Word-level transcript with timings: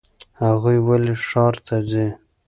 هغوی 0.43 0.77
ولې 0.87 1.13
ښار 1.27 1.55
ته 1.65 1.75
ځي؟ 1.89 2.07